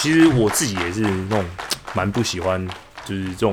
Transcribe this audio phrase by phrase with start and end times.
[0.00, 1.44] 其实我自己也是那种
[1.94, 2.66] 蛮不喜欢，
[3.04, 3.52] 就是这种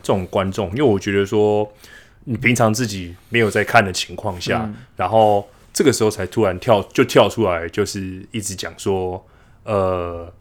[0.00, 1.68] 这种观众，因为我觉得说
[2.22, 9.26] 你平常自己没有在看的情况下，然后这个时候才突然跳就跳出来，就是一直讲说
[9.64, 10.32] 呃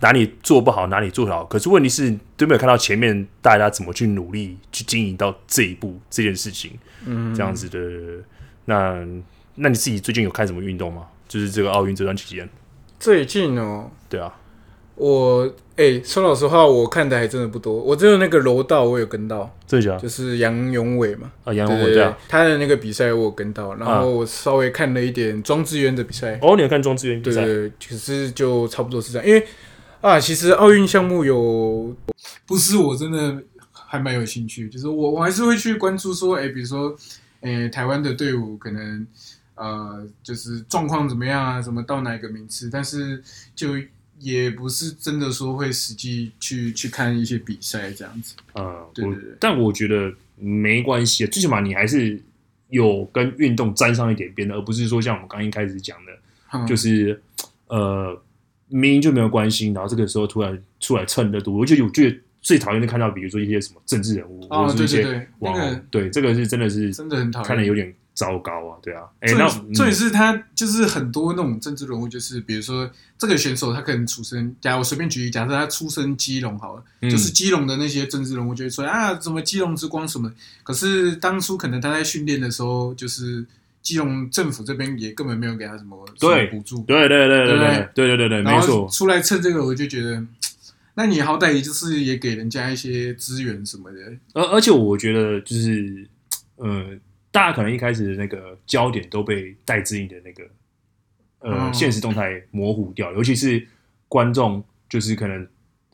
[0.00, 1.42] 哪里做不好，哪里做好。
[1.46, 8.22] 可是问题是都没有看到前面大家怎么去努力去经营到这一步这件事情，嗯，这样子的。
[8.66, 9.02] 那
[9.54, 11.06] 那你自己最近有看什么运动吗？
[11.26, 12.46] 就是这个奥运这段期间，
[12.98, 14.36] 最近哦，对啊。
[15.00, 17.72] 我哎，说老实话，我看的还真的不多。
[17.72, 21.32] 我只有那个柔道，我有跟到，这家就是杨永伟嘛。
[21.42, 26.38] 啊，杨永伟对啊，他的那个比赛我有跟到，然后我稍微看了一点庄智渊的比赛。
[26.42, 27.46] 哦，你有看庄智渊比赛？
[27.46, 29.26] 对，其实就差不多是这样。
[29.26, 29.42] 因为
[30.02, 31.96] 啊，其实奥运项目有
[32.46, 36.94] 不是我真的还蛮有兴趣，就是我我还是会去关注说，哎，比如说，
[37.40, 39.06] 哎，台湾的队伍可能
[39.54, 43.22] 呃，就是状况怎么样啊，什么到哪个名次，但是
[43.54, 43.68] 就。
[44.20, 49.36] 也不是真的说会实际去去看一些比赛这样子，嗯，对对对。
[49.40, 52.20] 但我觉得没关系，最起码你还是
[52.68, 57.20] 有跟运动沾上一点边的，而不是说像我们刚一开始讲的，就是
[57.68, 58.20] 呃，
[58.68, 61.56] 明明就没有关心，然后这个时候突然出来蹭热度。
[61.56, 67.94] 我就有觉得最讨厌的看到，比如说一些什么政治人物，或者是一些网红，对这个是真的是真的很讨厌，看的有点。
[68.20, 80.30] 糟糕啊，对啊，哎，那重点是他就是很多那种政治人物，就是比如说这个选手他可能出生，假如我随便举例，假设他出生基隆好了，就是基隆的那些政治人物就会说啊，什么基隆之光什么，
[80.62, 83.42] 可是当初可能他在训练的时候，就是
[83.80, 85.96] 基隆政府这边也根本没有给他什么
[86.50, 87.88] 补助，对对对对对对？
[87.94, 90.22] 对对对，没错，出来蹭这个我就觉得，
[90.92, 93.98] 那你好歹也就是也给人家一些资源什么的，
[94.34, 96.06] 而而且我觉得就是，
[96.56, 96.84] 呃。
[97.32, 100.44] 大家可能一开始的那个焦点都被戴志颖的那个
[101.38, 103.64] 呃现实动态模糊掉，尤其是
[104.08, 105.46] 观众，就是可能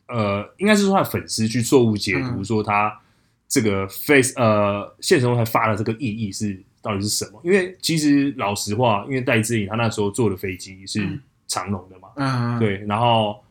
[0.07, 2.99] 呃，应该是说他的粉丝去错误解读，说他
[3.47, 7.39] 这个 face 呃现实动态发的这个意义是到底是什么？
[7.43, 11.07] 因为其实老实话，因为戴志颖他那时候坐的飞机是
[11.45, 13.43] 长龙的嘛，嗯，对，然后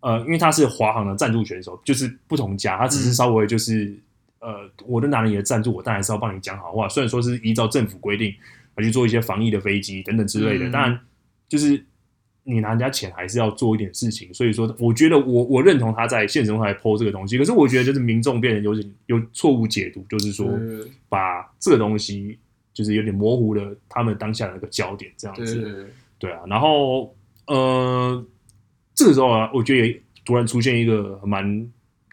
[0.00, 3.94] 呃，因为他是华航的赞助选手，就是不同家，他只是稍微就是。
[4.44, 6.86] 呃，我都拿了你的赞助，我当然是要帮你讲好话。
[6.86, 8.30] 虽然说是依照政府规定
[8.74, 11.00] 来去做一些防疫的飞机等等之类的，当然
[11.48, 11.82] 就是
[12.42, 14.32] 你拿人家钱还是要做一点事情。
[14.34, 17.38] 所以说，我觉得我我认同他在现实中来剖这个东西。
[17.38, 20.46] 可是我觉得就是民众变得有点有错误解读，就是说
[21.08, 22.38] 把这个东西
[22.74, 25.88] 就是有点模糊了他们当下的那个焦点，这样子。
[26.18, 27.16] 对啊，然后
[27.46, 28.24] 呃，
[28.94, 31.66] 这个时候啊，我觉得也突然出现一个蛮。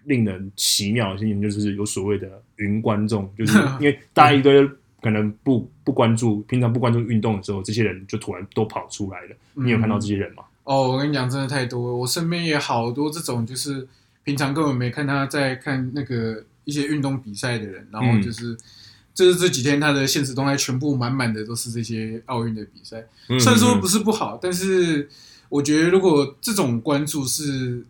[0.06, 4.68] 令人奇妙的事情就是有所谓的云观众，就是因为大家一堆
[5.02, 9.36] 可能不不关注，平常不关注运动的时候，这些人就突然都跑出来了。
[9.54, 10.44] 你有看到这些人吗？
[10.64, 13.88] 哦，我跟你讲，真的太多，我身边也好多这种，就是
[14.24, 18.58] 平常根本没看他在看那个一些运动比赛的人，然后就是
[19.14, 23.04] 就是这几天他的现实动态全部满满的都是这些奥运的比赛。
[23.40, 25.10] 虽然说不是不好，但是
[25.50, 27.86] 我觉得如果这种关注是。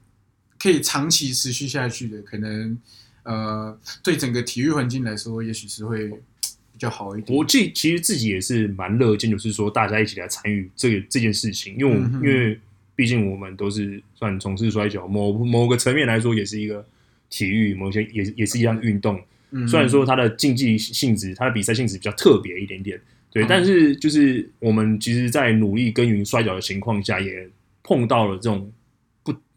[0.62, 2.78] 可以长期持续下去的，可能
[3.24, 7.36] 呃，对整个体育环境来说，也许是会比较好一点。
[7.36, 12.60] 我自其实自己也是蛮乐见，就是说大家一起来参与这个这件事情，因为因为
[12.96, 16.86] 毕竟我们都是算从事摔跤，某某个层面来说，也是一个
[17.32, 19.20] 体育，某些也也是一样运动。
[19.68, 23.02] 虽然说它的竞技性质、它的比赛性质比较特别一点点，
[23.32, 27.50] 对，但是就是我们其实，在努力耕耘摔跤的情况下，也
[27.82, 28.72] 碰到了这种。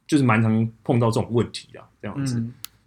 [0.07, 2.43] 就是蛮常碰到这种问题啊，这样子。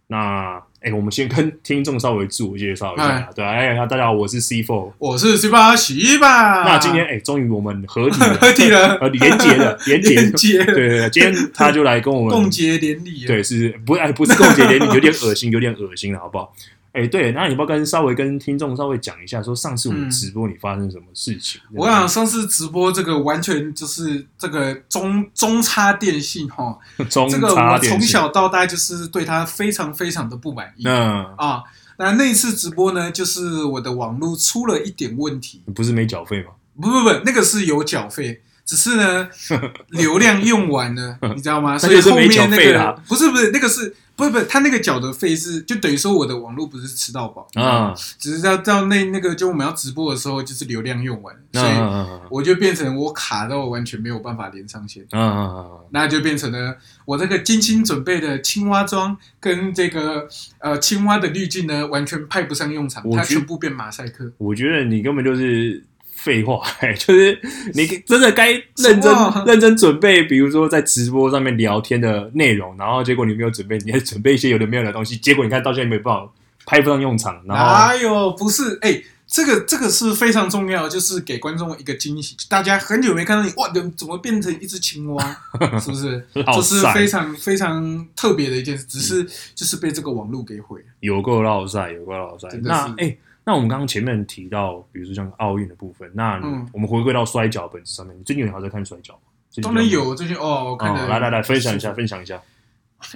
[0.10, 6.64] 那哎，我们先跟听众稍微自我介绍一下，对，哎，大家好，我是 C Four，我是 C 八喜吧。
[6.64, 13.96] 那今天哎，终于我们合体了 合体了， 呃，连接 了，连接，对对对，今天他就来跟我们共结连理，对，是不？
[13.96, 16.54] 哎，不是共结连理，有点恶心，有点恶心了，好不好？
[16.98, 21.62] 哎，对，那你不要跟稍微跟听众稍微讲一下，说上次我们直播你发生什么事情？
[21.76, 26.76] 我想上次直播这个完全就是这个中中差电信哈，
[27.30, 30.88] 这个我从小到大就是对他非常非常的不满意。
[30.88, 31.62] 嗯啊，
[32.00, 35.62] 那那一次直播呢，就是我的网络出了一点问题。
[35.76, 36.50] 不是没缴费吗？
[36.82, 39.28] 不不不，那个是有缴费，只是呢
[39.90, 41.76] 流量用完了， 你知道吗？
[41.76, 43.96] 所以后面那个不是不是那个是。
[44.18, 56.76] 不是不是，他那个缴的费是就等于说我的网络不是吃到饱啊，只是到到那那个就我们要直播的时候，就是流量用完，所以我就变成我卡到完全没有办法连上线啊，那就变成了
[57.06, 60.28] 我这个精心准备的青蛙装跟这个
[60.62, 64.32] 呃青蛙的滤镜呢，完全派不上用场，它全部变马赛克。
[64.40, 65.84] 我觉得你根本就是
[66.28, 67.40] 废话、欸， 就是
[67.74, 69.16] 你真的该认真
[69.48, 76.30] 认真准备，比如说在直播上面聊天的内容，然后结果你没有准备，你还 准备一些有的没有的东西，结果你看到现在没办法
[76.66, 78.78] 派不上用场，然后哎呦不是？
[78.82, 82.36] 哎、这个这个是非常重要，就是给观众一个惊喜。
[82.50, 85.38] 大家很久没看到你，哇，怎么变成一只青蛙？
[85.80, 86.26] 是不是？
[86.34, 89.24] 老这是非常非常特别的一件事，只是
[89.56, 90.86] 就是被这个网络给毁了。
[91.00, 92.50] 有够绕赛，有够绕赛。
[92.50, 99.20] 真的是那哎、那我们刚刚前面提到，比如说像奥运的部分，那嗯我们回归到摔跤本质上面，你最近有还在看摔跤吗？
[99.64, 101.94] 当然有，最近哦，我看哦，的、来来来，分享一下，。
[101.94, 102.42] 分享一下。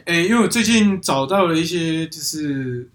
[0.05, 2.89] 诶，因为我最近找到了一些，就是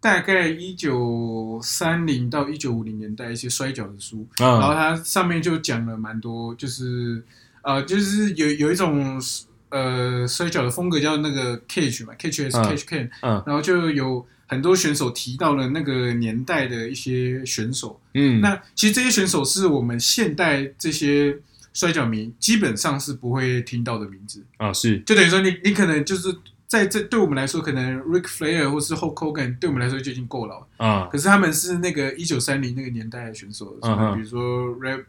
[0.00, 7.22] 大概一九三零到一九五零年代一些摔跤的书，然后嗯它上面就讲了蛮多，就是
[7.62, 9.22] 呃，就是有有一种
[9.68, 17.98] 呃摔跤的风格叫那个 cage 嘛，cage s 嗯 cage can，、嗯然后就有很多选手提到了那个年代的一些选手。
[18.12, 21.38] 嗯，那其实这些选手是我们现代这些
[21.72, 24.98] 摔角迷基本上是不会听到的名字，啊是。
[25.00, 31.08] 就等于说你你可能就是在这对我们来说，可能 Rick Flair 或是 Hulk Hogan 对我们来说就已经够老，啊。
[31.10, 35.04] 可是他们是那个一九三零那个年代的选手，嗯哼比如说 Red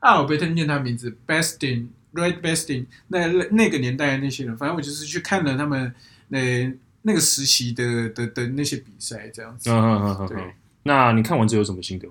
[0.00, 5.94] 啊，我不太念他名字，Bestin Red Bestin 那那个年代的那些人，反正我就是去看了他们
[6.28, 6.70] 那
[7.06, 9.70] 那个时期的的的那些比赛这样子。
[9.70, 10.52] 嗯嗯嗯嗯对嗯。
[10.82, 12.08] 那你看完之后有什么心得？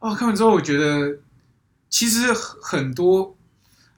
[0.00, 1.18] 哦，看完之后我觉得
[1.88, 3.36] 其实很多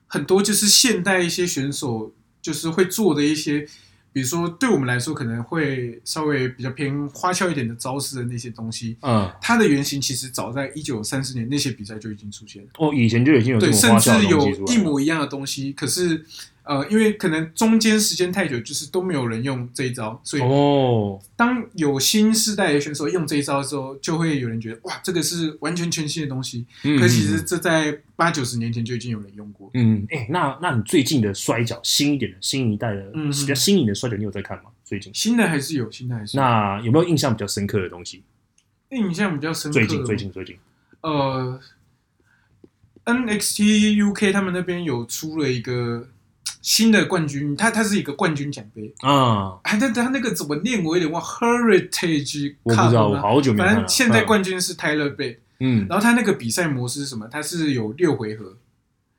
[0.07, 3.67] 很多就是现代一些选手就是会做的一些，
[4.13, 14.51] 比如说对我们来说可能会稍微比较偏花俏一点的招式的那些东西，嗯，它的原型其实早在一九三四年那些比赛就已经出现了，哦，以前就已经有这对，甚至有。
[14.67, 16.25] 一模一样的东西，可是
[16.71, 26.65] 呃，因为可能中间时间太久，就是都没有人用这一招，所以哦，当有新世代的选手用这一招的时候，就会有人觉得哇，这个是完全全新的东西。
[26.85, 29.69] 嗯可其实嗯这在八九十年前就已经有人用过。
[29.75, 34.71] 嗯，哎、那那你最近的摔跤新一点的新一代的、嗯比较新颖的摔跤，你有在看吗？
[34.85, 35.13] 最近？
[35.13, 36.43] 新的还是有，新的还是有。
[36.43, 38.23] 那有没有印象比较深刻的东西？
[38.91, 39.87] 印象比较深刻的。
[39.87, 40.57] 最近最近最近，
[41.01, 41.61] 呃
[43.07, 46.07] ，NXT UK 他们那边有出了一个
[46.63, 48.93] 新的冠军，他他是一个冠军奖杯。
[49.01, 55.87] 啊，哎，但它那个怎么念我有点忘，Heritage 我不知道好久没正现在嗯冠军是 Tyler Bate，嗯。
[55.89, 57.27] 然后他那个比赛模式是什么？
[57.29, 58.57] 他是有六回合，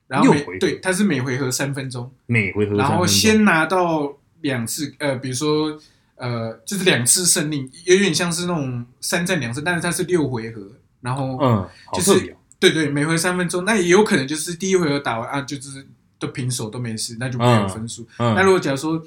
[0.08, 5.80] 然后每对，他是每回合三分钟，每回合然后先拿到两次，呃，比如说
[6.16, 10.62] 呃，就是两次胜利，有点像是那种三战两胜，但是他是六回合，
[11.02, 12.36] 然后、嗯，就是。
[12.62, 15.84] 对对，每回三分钟，那也有可能就是第一回合打完啊，就是
[16.22, 18.08] 都平手都没事，那就没有分数。
[18.20, 19.02] 嗯那如果假如说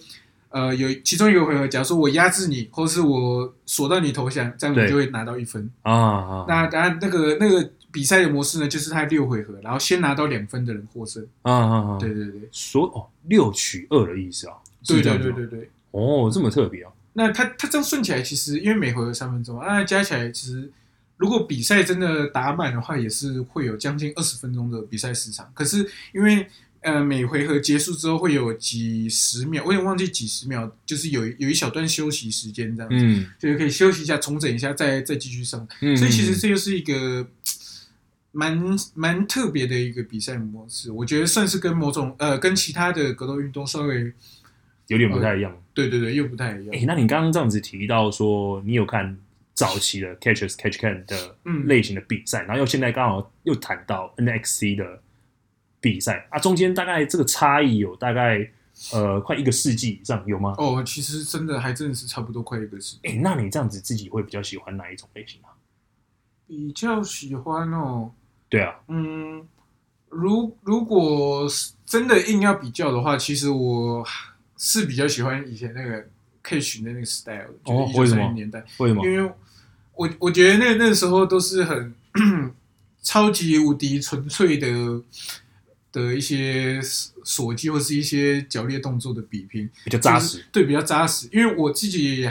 [0.51, 5.71] 呃有其中一个回合，假如说我压制你，或是我锁到你投降，这样对你就会拿到一分。
[5.83, 11.25] 啊啊那当然，那个那个比赛的模式呢，就是它六回合，然后先拿到两分的人获胜。
[11.43, 11.99] 啊啊啊！
[12.01, 14.55] 对对对，说哦，六取二的意思啊？
[14.87, 15.71] 对对对对对。
[15.93, 16.91] 哦，这么特别啊！
[17.13, 20.69] 那他他这样算起来，其实因为每回合三分钟，啊，加起来其实
[21.17, 25.49] 如果比赛真的打满的话，也是会有将近二十分钟的比赛时长。
[25.55, 26.45] 可是因为
[26.85, 35.67] 呃每回合结束之后会有几十秒，我有点忘记几十秒，就是有有一小段休息时间这样子，嗯就是可以休息一下，重整一下，再再继续上。
[35.81, 37.27] 嗯，所以其实这就是一个
[38.33, 38.63] 蛮
[38.95, 44.13] 蛮特别的一个比赛模式，我觉得算是跟某种呃跟其他的格斗运动稍微
[44.89, 45.57] 有点不太一样。
[45.73, 46.87] 对对对又不太一哎、样。
[46.87, 49.17] 那你刚刚这样子提到说，你有看
[49.55, 55.01] 早期的 Catchers Catch Can 的嗯类型的比赛，然后又现在刚好又谈到 NXC 的
[55.85, 58.51] 比赛啊，中间大概这个差异有大概
[58.95, 60.55] 呃快一个世纪以上有吗？
[60.57, 65.53] 哦，其实真的还真的是差不多快一个世哎、那你这样子自己会比较喜欢哪一种类型啊？
[66.47, 68.11] 比较喜欢哦，
[68.49, 69.47] 对啊，嗯，
[70.09, 74.03] 如如果是真的硬要比较的话，其实我
[74.57, 76.03] 是比较喜欢以前那个
[76.43, 79.07] Catch 的那个 style，就是一九哦为什么三零年代，为什么？
[79.07, 79.33] 因为
[79.95, 81.95] 我我觉得那那时候都是很
[83.03, 84.67] 超级无敌纯粹的
[85.95, 86.81] 的一些
[87.23, 91.29] 锁技或是一些脚力动作的比拼，比较扎实就是，对，比较扎实。
[91.33, 92.29] 因为我自己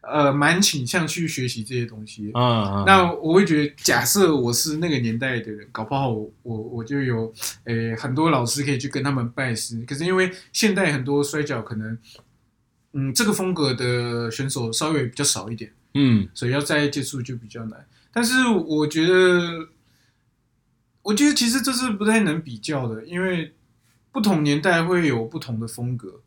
[0.00, 2.30] 呃蛮倾向去学习这些东西。
[2.34, 7.30] 嗯嗯，那我会觉得，假设我是那个年代的人，搞不好我我我就有
[7.64, 9.84] 诶、很多老师可以去跟他们拜师。
[9.86, 11.98] 可是因为现代很多摔跤可能，
[12.94, 17.86] 嗯，这个风格的选手稍微比较少一点，嗯所以要再接触就比较难。
[18.10, 19.68] 但是我觉得，
[21.02, 23.54] 我觉得其实这是不太能比较的，因为
[24.12, 26.20] 不同年代会有不同的风格。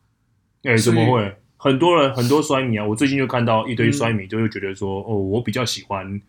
[0.63, 1.37] 哎、怎么会？
[1.57, 6.19] 很多人很多摔迷啊，我最近就看到一堆嗯摔迷就会觉得说，哦，我比较喜欢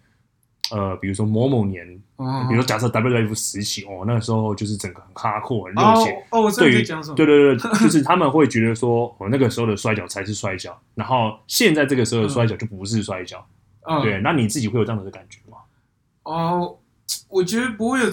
[0.71, 6.27] 呃，比如说某某年，哦比如说假设 WF 时期哦，那个时候就是整个很哈阔、很热哦血。
[6.31, 6.83] 哦，我知道对。
[7.15, 13.47] 对对对， 就是他们会觉得说，哦，那个时候的摔跤才是摔跤，然后现在这个时候的摔跤就不是摔跤。
[13.89, 15.57] 嗯，对，那你自己会有这样的感觉吗？
[16.25, 16.77] 哦，
[17.29, 18.13] 我觉得不会有。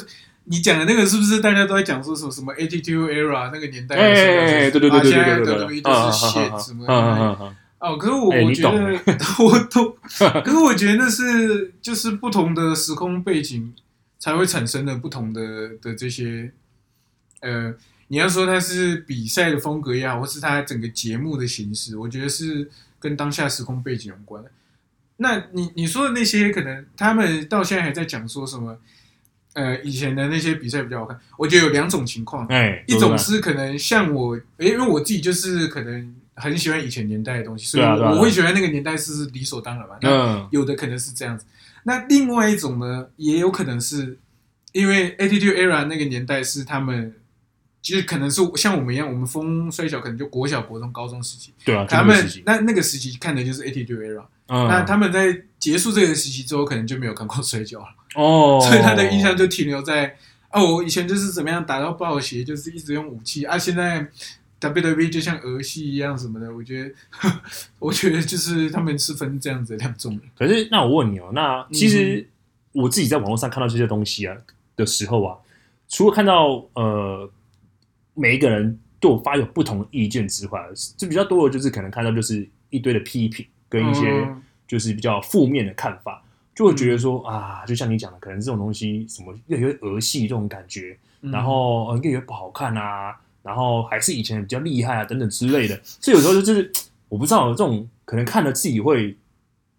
[0.51, 9.96] 你讲的那个是不是大家都在讲说什么什么 Attitude Era 那个年代对对对对对对对啊现在对，WWE 都是 shit 什么哦，可是我我觉得懂我都，
[10.41, 13.72] 可是我觉得那是就是不同的时空背景
[14.18, 16.51] 才会产生的不同的的这些，
[17.41, 17.72] 呃，
[18.08, 22.68] 你要说它是比赛的风格也好，或是它整个节目的形式，我觉得是
[23.00, 24.50] 跟当下时空背景有关的。
[25.21, 28.77] 那你你说的那些，可能他们到现在还在讲说什么？
[29.53, 39.95] 呃，以前的那些比赛比较好看，我觉得有两种情况，哎，一种是可能像我，因为我自己就是可能很喜欢以前年代的东西，所以我会觉得那个年代是理所当然嘛。
[40.01, 41.45] 那嗯有的可能是这样子，
[41.83, 44.17] 那另外一种呢，也有可能是
[44.71, 47.15] 因为 Attitude Era 那个年代是他们，
[47.81, 57.86] 其实可能是像我们一样，我们风衰小可能就国小、国中、高中时期，对啊，他们那那个时期看的就是 Attitude Era，、嗯那他们在结束这个时期之后，可能就没有看过摔跤了。
[58.15, 60.15] 哦， 所以他的印象就停留在
[60.51, 64.08] 哦，我以前就是怎么样打到暴血，就是一直用武器啊，现在
[64.60, 66.91] WWE 就像儿戏一样什么的，我觉得，
[67.79, 70.22] 我觉得就是他们是分这样子两种人。
[70.36, 72.27] 可是，那我问你哦，那其嗯实
[72.72, 74.36] 我自己在网络上看到这些东西啊
[74.75, 75.38] 的时候啊，
[75.88, 77.29] 除了看到呃
[78.15, 80.60] 每一个人对我发有不同的意见之外，
[80.98, 84.41] 就比较多的就是可能看到就是一堆的批评跟一些嗯。
[84.67, 86.21] 就是比较负面的看法，
[86.53, 91.31] 就会觉得说啊，就像你讲的，可能这种东西什么越来越儿戏这种感觉，嗯。
[91.31, 96.71] 然后呃越来越不好看啊，然后还是以前比较厉害啊等等之类的，所以有时候就是
[97.07, 99.17] 我不知道这种可能看了自己会，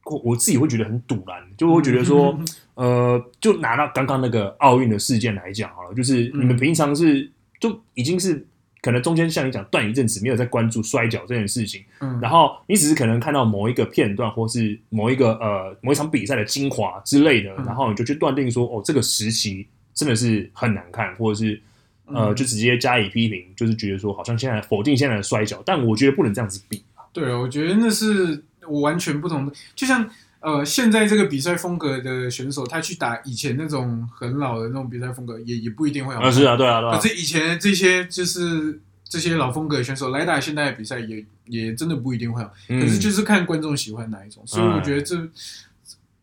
[0.06, 2.36] 我我自己会觉得很堵然，就会觉得说，
[2.74, 6.58] 呃，就拿到刚刚那个奥运的事件来讲好了，就是你们嗯。
[6.58, 7.30] 平常是
[7.60, 8.44] 就已经是
[8.82, 21.60] 可能中间像你讲断一阵子没有在关注摔跤这件事情，嗯，然后你只是可能看到某一个片段，或是某一个呃某一场比赛的精华之类的，嗯然后你就去断定说，哦，这个时期真的是很难看，或者是
[22.06, 27.04] 呃嗯就直接加以批评，就是觉得说好像现在否定现在的摔跤，但我觉得不能这样子比啊。
[27.12, 30.08] 对，我觉得那是我完全不同的，就像。
[30.40, 36.30] 呃，现在这个比赛风格的选手，他去打以前那种很老的那种比赛风格，也也不一定会好看。
[36.30, 42.50] 啊，是啊，对啊，对啊可，是以前这些就是这些老风格的选手来打现在的比赛也，也真的不一定会好。
[42.68, 45.28] 嗯可是就是看观众喜欢哪一种，所以我觉得这，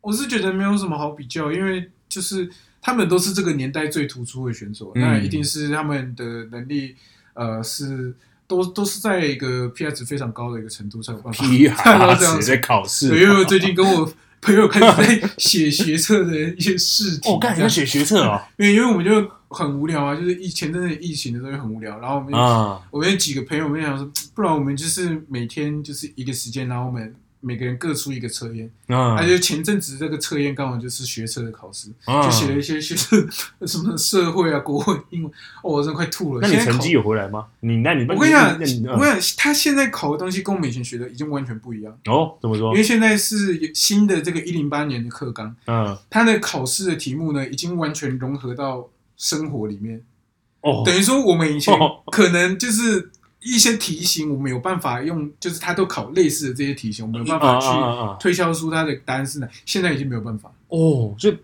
[0.01, 2.49] 我是觉得没有什么好比较，因为就是
[2.81, 6.95] 他们都是这个年代最突出的选手，嗯那一定是他们的能力，
[7.33, 8.15] 呃，是
[8.47, 12.51] 都都是在一个值非常高的一个程度才有办法 P 看到这样子。
[12.51, 12.57] 还在。
[12.57, 14.11] 考试，因为我最近跟我
[14.41, 17.69] 朋友开始在 写学测的一些试题，哦，干你这样。
[17.69, 28.69] 在写学测哦因为因为我们就很无聊啊，就是以前真的疫情的时候就很无聊，然后我们、啊，我们几个朋友，我们想说，不然我们就是每天就是一个时间，然后我们每个人各出一个测验。
[28.87, 33.25] 啊而且前阵子这个测验刚好就是学测的考试，啊就写了一些学测
[33.65, 35.31] 什么社会啊、国文、英文，
[35.63, 36.41] 哦，我真快吐了。
[36.41, 37.47] 那你成绩有回来吗？
[37.59, 42.77] 你那你我跟你讲，我跟你讲，他现在考的东西跟我们以前学的已经完全不一样，哦，怎么说因？
[42.77, 50.01] 为现在是新的这个一零八年的课纲，嗯，它的考试的题目呢，已经完全融合到生活里面。
[50.61, 53.11] 哦，等于说，我们以前哦可能就是
[53.55, 59.47] 一些题型，我们有办法用，就是他都考类似的这些题型，我们有办法去推敲出他的答案是哪。
[59.65, 60.51] 现在已经没有办法。
[60.67, 61.37] 哦，所以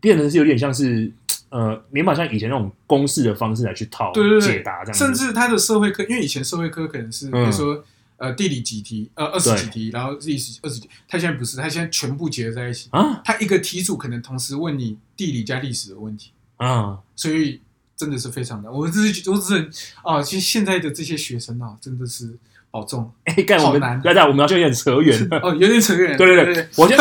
[0.00, 1.12] 变成是有点像是
[1.50, 4.52] 呃，没办法像以前那种公式的方式来去套对对对。
[4.52, 7.84] 解答这样，甚至他的社会科，因为以前社会科可能是比嗯如说
[8.16, 12.88] 呃地理几题，呃二十几题，然后历史二十几，他现在不是，他现在全部结合在一起。
[12.92, 13.20] 啊？
[13.24, 17.60] 他一个题组可能同时问你地理加历史的问题，啊，所以
[18.00, 18.72] 真的是非常难。
[18.72, 19.70] 我只是我只是
[20.02, 22.34] 啊，其实现在的这些学生啊，真的是
[22.70, 25.38] 保重 哎，干我们大家我们要就有点扯远了。
[25.44, 26.16] 哦，有点扯远。
[26.16, 26.96] 对对对对，我先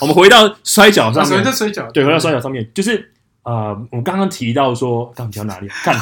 [0.00, 1.44] 我们回到摔跤上面？
[1.94, 3.12] 对，回到摔跤上面，就是
[3.44, 5.68] 呃，我们刚刚提到说，刚刚提到哪里？
[5.84, 5.96] 看，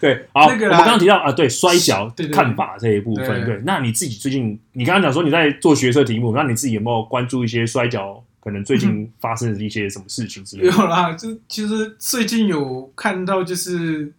[0.00, 10.72] 对，好，那个我们刚刚提到啊，对摔跤看法这一部分，对对，那你自己最近，你刚刚讲说你在做学测题目，那你自己有没有关注一些摔跤可能最近发生的一些什么事情之类 有？
[10.86, 14.12] 啦，就其实最近有看到，就是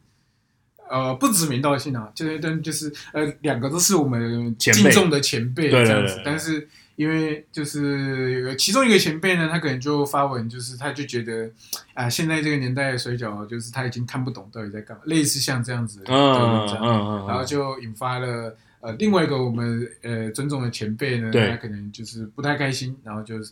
[0.90, 6.22] 呃不指名道姓啊，就是但就是呃两个都是我们敬重的前辈这样子。
[6.24, 11.52] 但是因为就是有其中一个前辈呢，他可能就发文，就是他就觉得
[11.94, 23.52] 啊、现在这个年代的水饺，就是他已经看不懂到底在干嘛，类似像这样子的文章，嗯然后就引发了呃另外一个我们呃尊重的前辈呢，他可能就是不太开心，然后就是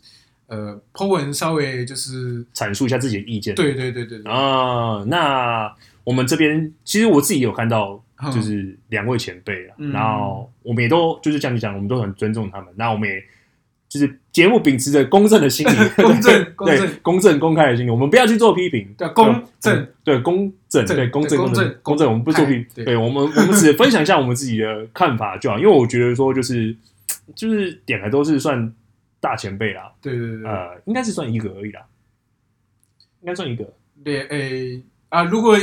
[0.51, 3.55] 呃 po 文稍微就是阐述一下自己的意见。
[3.55, 8.31] 对对对对对，啊，那我们这边其实我自己有看到，嗯。
[8.31, 9.91] 就是两位前辈啊，嗯。
[9.93, 12.67] 然后我们也都就是这样讲，我们都很尊重他们。
[12.75, 13.24] 那我们也
[13.88, 19.88] 就是节目秉持着公正的心理， 公正公对正公正公开的心理，我们不要去做批评，对公正。
[20.03, 26.75] 对公正正对公正公正正公正，我们不做批评对我们我们只分享一下我们自己的看法就好，因为我觉得说就是
[27.36, 28.74] 就是两个都是算
[29.21, 31.81] 大前辈啦，对对对呃，应该是算一个而已啦，
[33.21, 33.73] 应该算一个，
[34.03, 35.57] 对，诶啊，如果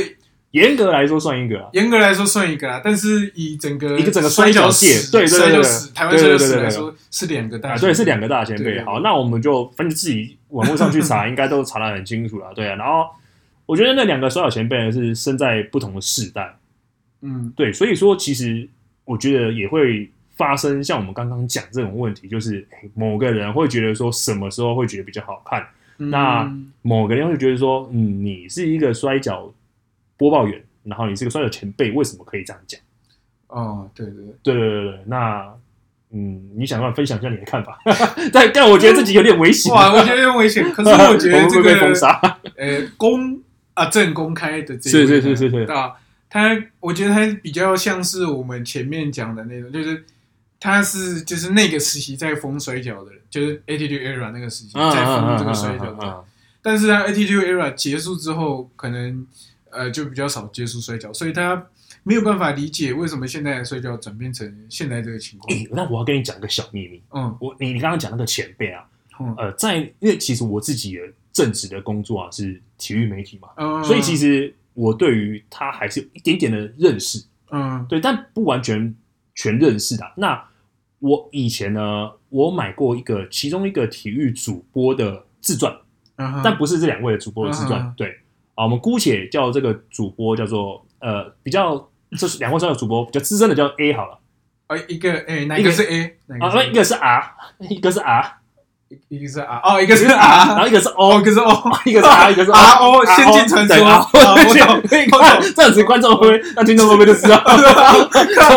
[0.53, 1.69] 严格来说算一个啊。
[1.75, 5.63] 严格来说算一个啦，但是以整个一个整个摔摔跤界史对对对
[5.95, 8.81] 台湾摔跤史对对对对来说是两个大啊，对，是两个大前辈。
[8.83, 12.55] 好，那我们就反正自己网络上去查， 应该都查得很清楚了。
[12.55, 13.07] 对啊，然后
[13.67, 16.57] 我觉得那两个摔跤前辈呢是生在不同的世代，
[17.21, 18.67] 嗯对，所以说其实
[19.05, 25.61] 我觉得也会发生像我们刚刚讲这种问题，就是某个人会觉得说什么时候会觉得比较好看，
[25.99, 29.53] 嗯那某个人会觉得说，嗯，你是一个摔跤
[30.17, 32.81] 播报员，然后你是个摔跤前辈，为什么可以这样讲？
[33.49, 35.53] 哦，对对对，对对对对，那
[36.11, 37.79] 嗯，你想要分享一下你的看法？
[38.33, 41.71] 但但我觉得自己有点危险，哇，我觉得有点危险，可是我觉得们这个。
[42.57, 43.41] 呃公
[43.75, 45.93] 啊正公开的这一是是是是啊，
[46.29, 50.05] 他我觉得他比较像是我们前面讲的那种，就是
[50.61, 56.25] 他是就是那个时期在封摔跤的人，就是 Attitude Era 那个时期嗯在封这个摔跤的
[56.61, 59.27] 但是他 Attitude Era 结束之后，可能
[59.71, 61.65] 呃就比较少接触摔跤，所以他
[62.03, 65.57] 没有办法理解为什么现在的摔跤转变成现在这个情况。
[65.57, 67.03] 诶那我要跟你讲一个小秘密。
[67.15, 67.37] 嗯。
[67.41, 68.85] 我你你刚刚讲那个前辈啊，
[69.21, 69.35] 嗯。
[69.39, 77.87] 呃，在因为其实我自己的正职的工作啊是体育媒体嘛，嗯，所以其实我对于他还是有一点点的认识，嗯。
[77.89, 78.95] 对，但不完全
[79.39, 80.13] 全认识的啊。
[80.17, 80.45] 那
[80.99, 85.73] 我以前呢，我买过一个其中一个体育主播的自传，
[86.43, 87.81] 但不是这两位的主播的自传。
[87.81, 88.09] 嗯对。
[88.57, 94.19] 啊，我们姑且叫这个主播叫做呃比较，就是两位上的主播比较资深的叫 A 好了。
[94.67, 98.39] 呃一个 A，哪一个是 A 哪啊，一个是一个是 R，一个是 R，
[99.09, 101.53] 一个是 R 哦，一个是 然 R，后一个是哦，O，一个是 O，
[101.85, 103.77] 一个是 R，一个是 R O 先进传说。
[104.13, 104.35] 我懂
[104.89, 107.39] 对，你看 这样子观众会不会，那听众会不会就知道？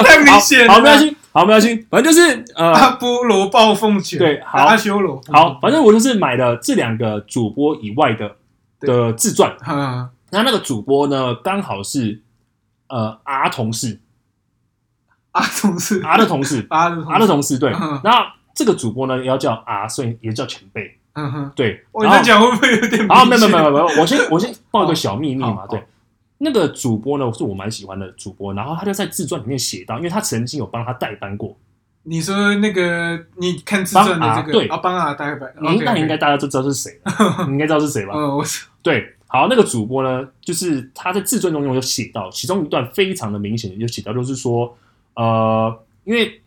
[0.03, 4.59] 太明显了，好，好没关系，好，没关系，反正就是呃，阿波罗暴风拳，对好。
[4.59, 8.35] 阿修罗，好，反正我就是买了这两个主播以外的
[8.79, 12.21] 的自传，嗯，那那个主播呢，刚好是
[12.87, 13.99] 呃 R 同事。
[15.33, 16.67] 阿同事，，R 的同事。
[16.69, 17.71] 阿的，R 的同事，对。
[17.71, 18.21] 嗯，那
[18.53, 23.07] 这个主播呢也要叫阿所以也叫前辈，嗯哼，对，我在讲会不会有点？
[23.07, 25.83] 好，没有没有没有没有，我先我先报一个小秘密嘛，对，
[26.37, 31.55] 那个主播呢是我蛮喜欢的主播，然后他就在自传里面写到，因为他曾经有帮他代班过，
[32.03, 36.99] 你说那个，你看自传的这帮 R，对，啊，帮啊，大概你应该应该大家都知道是谁
[37.47, 38.13] 应该知道是谁吧？
[38.15, 38.43] 嗯，我
[38.81, 44.75] 对，好，那个主播呢，就是他在自传中有写到，其中一段非常的明显，有写到就是说，
[45.13, 46.40] 呃，因为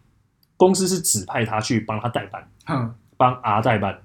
[0.57, 3.99] 公司是指派他去帮他代班，嗯帮 R 代班，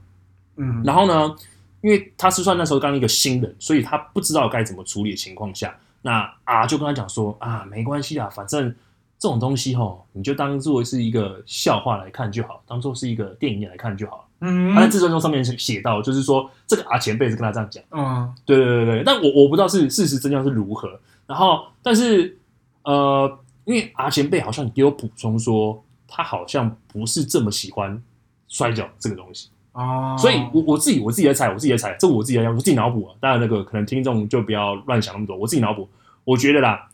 [0.57, 1.35] 嗯，然后呢，
[1.81, 8.73] 因为他是算那时候刚一个新人，所以他不知道该怎么处理的情况下，那 R 就跟他讲说啊，没关系啊，反正
[9.17, 14.27] 这种东西吼，你就当做是一个笑话来看就好，当做是一个电影来看就好。
[14.41, 17.83] 嗯他在自传中上面写到，就是说这个 R 前辈是跟他这样讲。
[17.91, 20.89] 嗯对对对对，但我我不知道是事实真相是如何。
[21.27, 22.37] 然后，但是
[22.83, 28.01] 呃，因为阿前辈好像也有补充说，他好像不是这么喜欢
[28.47, 33.15] 摔跤这个东西，哦，所以我我自己我自己在猜，我自己在猜，这我自己在我自己脑补啊。
[33.19, 35.87] 当然，那个可能听众就不要乱想那么多，我自己脑补。
[36.25, 36.89] 我觉得啦，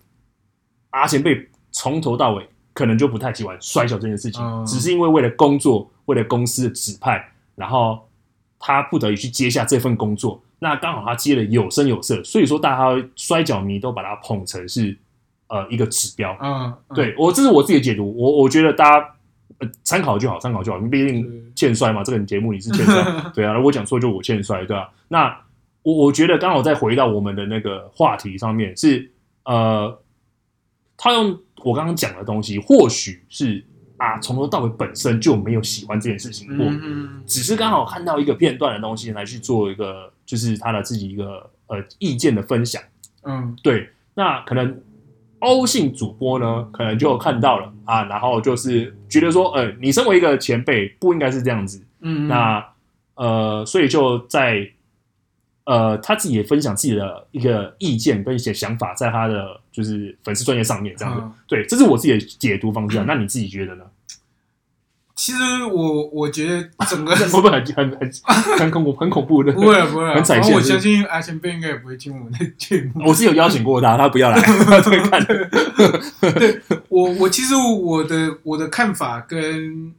[0.92, 7.26] 阿贤被从头到尾可能就不太喜欢摔跤这件事情，嗯只是因为为了工作，为了公司的指派，
[7.56, 8.08] 然后
[8.60, 10.42] 他不得已去接下这份工作。
[10.60, 14.98] 那刚好他接的有声有色，所以说大家摔跤迷都把他捧成是
[15.48, 16.38] 呃一个指标。
[16.42, 19.16] 嗯，嗯，对我这是我自己的解读，我我觉得大家
[19.60, 20.80] 呃参考就好，参考就好。
[20.80, 23.04] 你毕竟对欠摔嘛，这个节目你是欠摔，
[23.34, 23.54] 对啊。
[23.54, 25.42] 如果讲错就我欠摔，对啊、那
[25.84, 29.12] 我我觉得刚好再回到我们的那个话题上面，是
[29.44, 30.02] 呃，
[30.98, 33.64] 他用我刚刚讲的东西，或许是
[33.98, 42.82] 啊从头到尾本身就没有喜欢这件事情过，嗯只是刚好看到一个片段的东西来去做一个就是他的自己一个呃意见的分享。
[43.24, 44.82] 嗯对，那可能
[45.46, 51.82] 欧姓主播呢，可能就看到了啊，然后就是觉得说，呃，你身为一个前辈，不应该是这样子。
[52.02, 52.66] 嗯，那
[53.14, 54.68] 呃，所以就在
[55.66, 61.22] 呃他自己也分享自己的一个意见跟一些想法，在他的就是粉丝专业上面这样子。
[61.24, 63.06] 嗯对，这是我自己的解读方式啊。
[63.08, 63.86] 那你自己觉得呢？
[65.16, 69.52] 其实我我觉得整个会不会很很很很恐怖很恐怖的？
[69.54, 73.02] 不会啊不会然后我相信阿前辈应该也不会听我们的节目。
[73.08, 75.26] 我是有邀请过他，他不要来， 他会看。
[76.90, 79.94] 我我其实我的我的看法跟，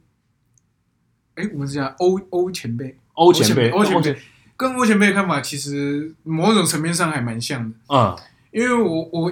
[1.33, 4.15] 哎，我们是讲欧欧前辈，欧前辈，欧前辈
[4.55, 7.75] 跟欧前辈的看法，其实某种层面上还蛮像的。
[7.89, 8.15] 嗯
[8.51, 9.31] 因为我我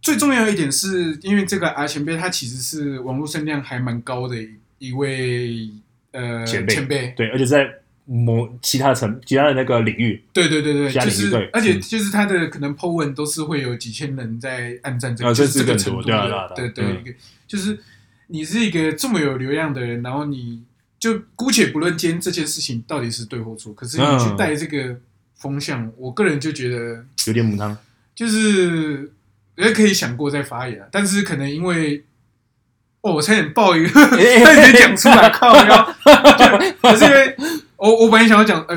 [0.00, 4.34] 最重要一点是，因为这个阿前辈他其实是网络声量还蛮高的
[4.78, 5.70] 一一位
[6.12, 6.74] 呃前辈。
[6.74, 7.68] 前辈，对，而且在
[8.04, 11.80] 某其他层其他的那个领域，对对对对，其他就领域对是而且嗯。
[11.80, 17.78] 就是他的可能 po 文都是会有几千人在暗赞这个，啊就是甚至更多这个程度的对啊对啊，对啊嗯对对一个就是
[18.28, 20.62] 你是一个这么有流量的人，然后你
[21.00, 24.96] 就姑且不论今天这件事情到底是对或错，可是你去嗯带这个
[25.34, 27.76] 风向，我个人就觉得有点母汤。
[28.14, 29.10] 就是
[29.56, 32.04] 也可以想过再发言啊，但是可能因为。
[33.06, 35.52] 哦，我差点爆一个，哎 差点讲出来，靠
[36.82, 37.36] 可是因为
[37.76, 38.76] 我我本来想要讲，哎、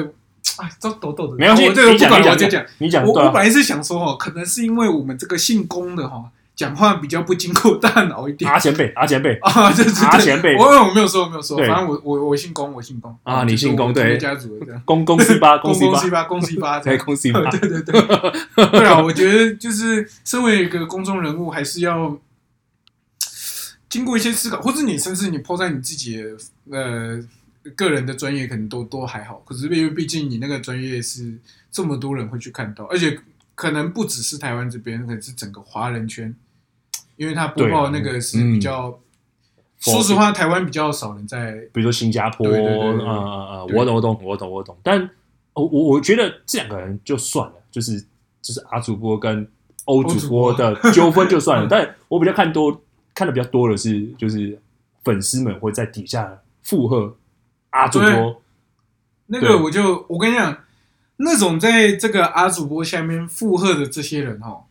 [0.58, 2.64] 哎，都抖抖的，没关系，我这个不管，我就讲。
[2.78, 8.52] 你讲我我本来是想说哦，可能是因为我们这个姓龚的哈，讲话比较不经过大脑一点。
[8.52, 9.34] 阿前辈，阿前辈。
[9.42, 10.56] 啊，这是阿前辈。
[10.56, 14.18] 我我没有说，我没有说，反正我我我姓龚，我姓龚啊你姓龚对。
[14.18, 18.02] 家族的这样，公公 C 八公公 C 公八公 C 八这对样，公 C 八，对对对。
[18.72, 19.02] 对啊！
[19.02, 22.16] 我觉得就是身为一个公众人物，还是要
[23.90, 26.38] 经过一些思考，或者你甚至你抛在你自己的
[26.70, 27.22] 呃
[27.76, 29.42] 个人的专业，可能都都还好。
[29.46, 31.38] 可是因为毕竟你那个专业是
[31.72, 33.20] 这么多人会去看到，而且
[33.56, 36.34] 可能不只是台湾这边，可能是整个华人圈，
[37.18, 39.00] 因为他播报那个是比较。
[39.82, 45.10] 说实话，台湾比较少人在比如说新加坡，对对对呃呃，我懂我懂我懂我懂，但
[45.54, 47.98] 我我我觉得这两个人就算了，就是
[48.42, 49.50] 就是阿主播跟
[49.86, 52.82] 欧主播的纠纷就算了，但我比较看多
[53.14, 54.60] 看的比较多的是，就是
[55.04, 57.16] 粉丝们会在底下附和
[57.72, 58.42] 阿主播，
[59.28, 60.58] 那个我就我跟你讲，
[61.18, 64.64] 那种在这个阿主播下面附和的这些人哦，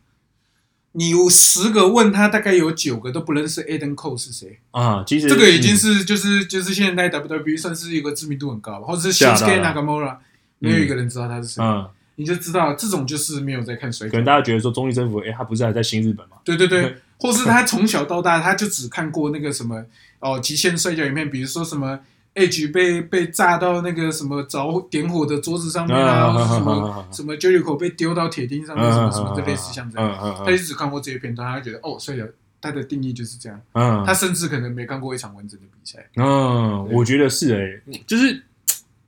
[0.93, 4.59] 你有十个问他，大概有九个都不认识 Aden Cole 是谁。
[4.71, 5.77] 啊，其实这个已经嗯。
[5.77, 10.17] 是就是就是现在 WWE 算是一个知名度很高，或者是对啊 Shinsuke 对啊 Nakamura，
[10.57, 14.25] 没有一个人知道他是谁，嗯，你就知道这种就是没有在看摔可能。
[14.25, 16.37] 大家觉得说综艺征服，哎，他不是还在新日本吗？
[16.43, 19.85] 对对对， 或是他从小到大他就只看过那个什么
[20.19, 21.99] 哦极限摔跤影片，比如说什么
[22.35, 32.23] Edge 被被炸到那个什么着点火的桌子上面啊，嗯或是什么什么 Jericho 被丢到铁钉上面，什么什么这类似像这样，他就只看过这些片段，他就觉得哦摔跤
[32.61, 36.05] 他的定义就是这样，嗯，他甚至可能没看过一场完整的比赛。
[36.15, 36.95] 嗯，对。
[36.95, 38.41] 我觉得是哎、就是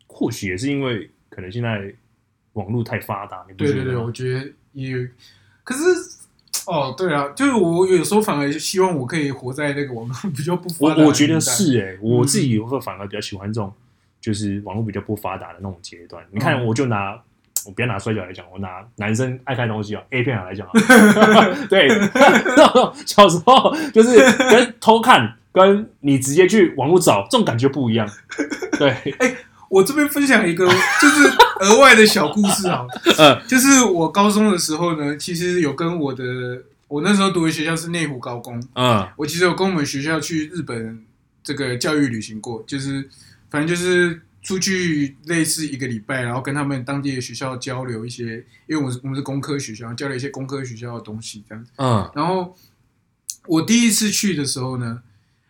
[0.08, 1.94] 或许也是因为可能现在
[2.54, 5.08] 网络太发达，对对对，我觉得也，
[5.64, 5.82] 可是。
[6.68, 13.74] 哦，对啊，就是我有时候反而希望我可以活在那个网络比较不发达的我我觉得是哎、我自己会反而比较喜欢这种
[14.20, 16.24] 就是网络比较不发达的那种阶段。
[16.32, 17.20] 你看，嗯我就拿
[17.66, 20.72] 我不要拿摔跤来讲，我拿男生爱看东西啊 A 片来讲啊，
[21.70, 21.90] 对，
[23.06, 24.18] 小时候就是
[24.50, 25.38] 跟 偷看。
[25.54, 28.08] 跟你直接去网络找这种感觉不一样，
[28.80, 29.36] 对， 哎
[29.68, 31.30] 我这边分享一个就是
[31.62, 32.86] 额外的小故事啊，
[33.18, 39.08] 嗯，就是我高中的时候呢，其实有跟我的我那时候读的学校是内湖高工，嗯。
[39.16, 41.06] 我其实有跟我们学校去日本
[41.44, 43.08] 这个教育旅行过，就是
[43.50, 51.72] 反正就是出去类似一个礼拜，然后跟他们当地的学校交流一些，因为我们是我们是工科学校，交流一些工科学校的东西这样子。
[51.78, 52.12] 嗯。
[52.16, 52.58] 然后
[53.46, 55.02] 我第一次去的时候呢，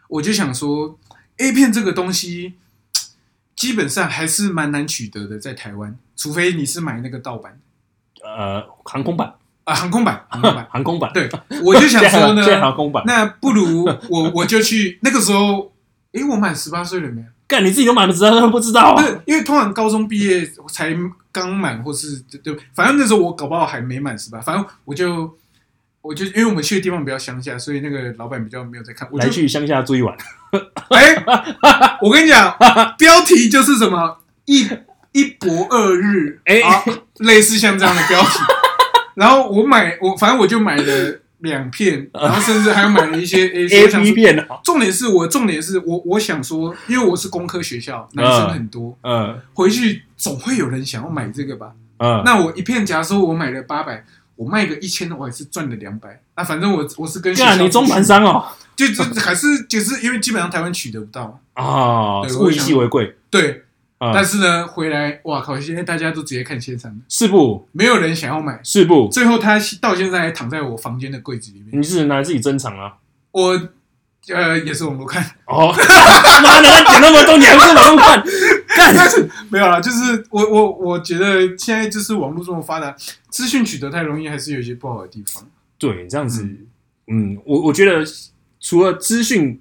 [0.10, 1.00] 我就想说
[1.38, 2.54] ，A 片这个东西
[3.56, 7.60] 基本上还是蛮难取得的，在台湾，除非你是买那个盗版
[8.24, 9.34] 呃，航空版，
[9.64, 10.68] 啊，航空版，航空版。
[10.72, 11.30] 航空版，对，
[11.64, 15.72] 我就想 说呢航空版，那不如我我就去那个时候，
[16.14, 17.28] 诶，我满十八岁了没有？
[17.48, 19.02] 干你自己都满不知道，不知道啊？
[19.02, 20.96] 不是，因为通常高中毕业才
[21.34, 25.38] 刚满，或是对对，反正那时候我搞不好还没满十八，反正我就
[26.02, 30.16] 我就因为我们去的地方比较乡下，所以那个老板比较没有在看，我就来去乡下住一晚，
[30.90, 31.16] 哎，
[32.02, 32.56] 我跟你讲，
[32.98, 34.68] 标题就是什么一
[35.12, 36.84] 一博二日， 哎啊，
[37.20, 38.40] 类似像这样的标题。
[39.16, 51.74] 然后我买，我反正我就买了两片，然后甚至还有买了一些 P 说片啊，重点是我重点是我我想说，因为我是工科学校，男生很多，嗯回去总会有人想要买这个吧？
[51.98, 54.04] 嗯，那我一片，假如说我买了八百，
[54.42, 56.20] 我卖个一千，我还是赚了两百。
[56.36, 63.64] 那，反正我我是跟学校干你中盘商哦， 就就还是就是因为基本上台湾取得不到， 啊，对物以稀为贵对。
[64.00, 65.60] 啊，但是呢，回来哇靠！
[65.60, 68.60] 现在大家都直接看现场，是不没有人想要买。
[68.64, 71.80] 是不，最后他到现在还躺在我房间的柜子里面。
[71.80, 72.94] 你只能拿自己珍藏啊，
[73.30, 73.50] 我
[74.28, 75.70] 呃，也是网络看，哦，
[76.42, 78.24] 妈的，那讲那么多，你还不是网络看？
[78.94, 82.96] 干，没有啦，就是我我我觉得现在就是网络这么发达，
[83.30, 85.48] 资讯取得太容易，还是有一些不好的地方。
[85.78, 86.48] 对，这样子，
[87.08, 88.04] 嗯，我我觉得
[88.60, 89.60] 除了资讯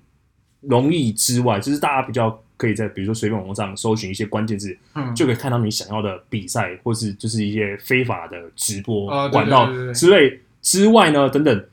[0.61, 11.65] 容易之外，就是大家比较可以在比如说随便网络上搜寻一些关键字，嗯，就可以看到你想要的比赛，或是就是一些非法的直播管道之类之外呢，等等，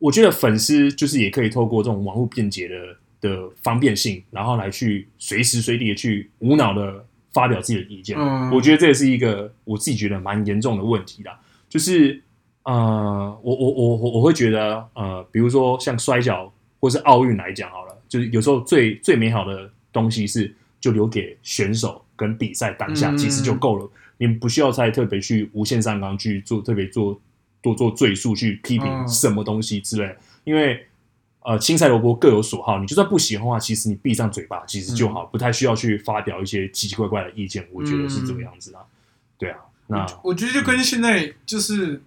[0.00, 2.74] 我觉得粉丝就是也可以透过这种网络便捷的
[3.20, 8.16] 的方便性，然后来去随时随地的去无脑的发表自己的意见。
[8.18, 8.50] 嗯。
[8.50, 12.22] 我觉得这也是一个我自己觉得蛮严重的问题啦，就是
[12.64, 23.18] 呃，我我我我我会觉得呃，比如说像摔跤或是奥运来讲好了，就是有时候最最美好的东西是就留给选手跟比赛当下，嗯。
[23.18, 27.20] 其实就够了，你不需要再特别去无限上纲去做特别做
[27.62, 29.08] 多做赘述去批评嗯。
[29.08, 30.86] 什么东西之类的，因为。
[31.46, 37.64] 呃，青菜萝卜各有所好，你就算不喜欢的话，其实你闭上嘴巴其实就好，不太需要去发表一些奇奇怪怪的意见。
[37.70, 38.82] 我觉得是这个样子啊，
[39.38, 42.02] 对啊，那我觉得就跟现在就是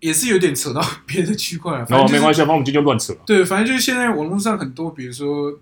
[0.00, 1.84] 也是有点扯到 别的区块了。
[1.84, 3.14] 反正就是然后没关系，反正我们今天就乱扯。
[3.26, 5.58] 对，反正就是现在网络上很多，比如说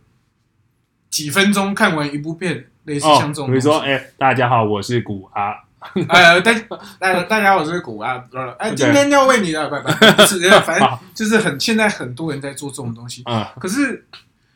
[1.10, 3.80] 几分钟看完一部片，类似哦像这，种比如说。
[3.80, 5.63] 哎、大家好，我是古阿，
[6.08, 6.52] 呃， 大
[6.98, 8.24] 大大家好，我是古啊，
[8.58, 13.22] 哎，今天要为你的，不不不是，反正就是很现在很多人在做这种东西。
[13.24, 14.06] 啊、可是，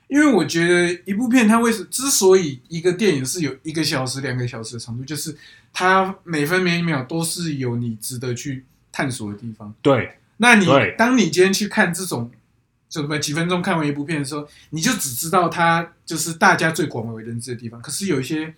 [0.09, 5.37] 因为我觉得一部片它为什之所以一个电影是有一个小时、两个小时的长度，就是
[5.73, 9.73] 它每分每秒都是有你值得去探索的地方。
[9.83, 12.31] 对，那你当你今天去看这种，
[12.89, 17.81] 就什么几分钟看完一部片的时候，你就只知道它就是大家最广为人知的地方。
[17.83, 18.55] 可是有一些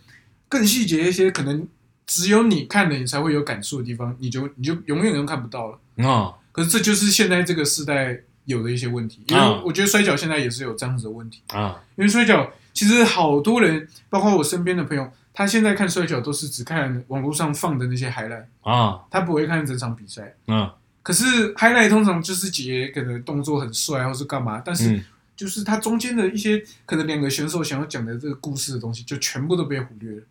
[0.49, 1.67] 更细节一些，可能
[2.11, 6.05] 只有你看了你才会有感触的地方，你就你就永远都看不到了。
[6.05, 11.41] 啊、可是这就是现在这个时代有的一些问题，因为嗯我觉得摔跤现在也是有这样子的问题。
[11.51, 20.35] 啊，因为摔跤其实好多人，包括我身边的朋友，他现在看摔跤都是只看网络上放的那些 highlight，啊，他不会看整场比赛。
[20.49, 20.69] 嗯
[21.03, 25.05] 可是 highlight 通常就是姐可能动作很帅，或是干嘛，但是嗯，
[25.37, 30.23] 就是他中间的一些可能两个选手想要讲的这个故事的东西，就全部都被忽略了。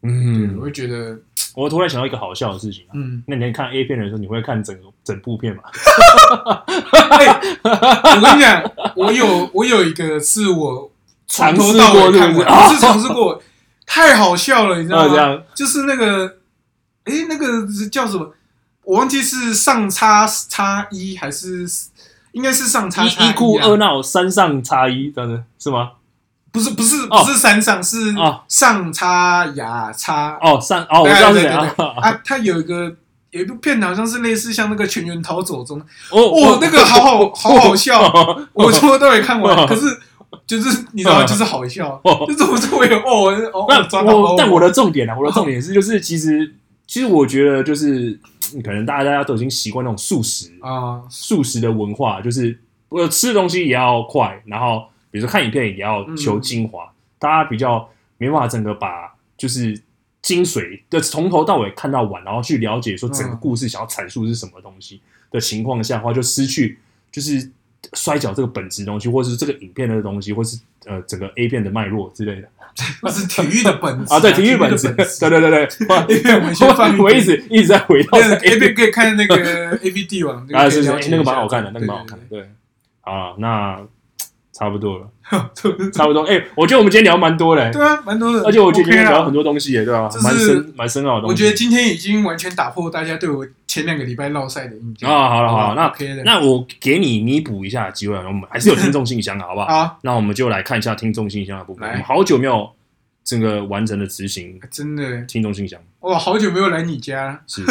[0.00, 1.18] 对，我嗯，会觉得，
[1.54, 2.92] 我突然想到一个好笑的事情啊。
[2.94, 5.62] 嗯，那你看 A 片的时候，你会看整个整部片吗？
[7.10, 10.90] 哎，我跟你讲，我有我有一个是我
[11.26, 13.42] 从头到尾看完，尝试过是不是尝试过，
[13.86, 15.42] 太好笑了，你知道啊，吗？
[15.54, 16.36] 就是那个，
[17.04, 18.34] 哎，那个是叫什么？
[18.84, 21.66] 我忘记是上叉叉一还是
[22.32, 25.90] 应该是上叉叉一一哭啊二闹三上叉一，这样子是吗？
[26.58, 27.24] 不是不是哦。
[27.24, 31.86] 不是山上是哦上叉牙叉哦，上哦，我对知道是谁对对对。
[31.86, 31.94] 啊。
[32.02, 32.92] 啊，它有一个
[33.30, 35.78] 有一部片好像是类似像那个全员逃走中，
[36.10, 36.20] 哦。
[36.20, 38.46] 哦，那个好好 好好笑，哦。
[38.52, 39.66] 我从头到尾看完，哦。
[39.68, 39.82] 可是
[40.46, 42.24] 就是你知道，就是好笑，哦。
[42.26, 46.54] 就是我这么有哦哦，那抓到但我的重点啊，我的重点是就是其实
[46.86, 48.18] 其实我觉得就是
[48.54, 51.00] 嗯可能大家都已经习惯那种素食啊。
[51.08, 59.80] 素食的文化，就是我吃的东西也要快，然后比如说看影片也要求精华，大家比较没办法整个把就是
[60.22, 66.78] 精髓的从头到尾看到完，然后去了解说整个故事想要阐述是什么东西的情况下的话，就失去
[67.10, 67.50] 就是
[67.94, 72.48] 摔跤这个本质东西，或者是这个影片的东西，或是呃整个 A 片的脉络之类的。
[73.02, 82.24] 那是体育的本质 啊，对，体育本的质，对对对对， 我我一直一直在回到 A 片可以看那个 A V D 网，啊，是那个蛮好看的，那个对蛮好看的。
[82.30, 82.48] 对，
[83.00, 83.80] 啊，那
[84.58, 85.08] 差不多了，
[85.94, 86.22] 差不多。
[86.24, 90.18] 哎，我觉得我们今天聊蛮多的，对啊，蛮多的，而且我觉得今天聊很多东西耶，对吧就？
[90.18, 91.32] 是蛮深蛮深奥的东西。
[91.32, 99.66] 我觉得今天已经完全打破大家对我前两个礼拜落赛的印象啊，好了好了，那 OK 的，那我给你弥补一下机会，我们还是有听众信箱的，好不好？
[99.66, 101.88] 好，那我们就来看一下听众信箱的部分。
[101.88, 102.68] 我们好久没有
[103.22, 107.62] 整个完整的执行真的听众信箱，哇，好久没有来你家，是